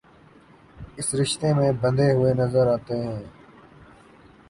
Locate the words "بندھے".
1.81-2.09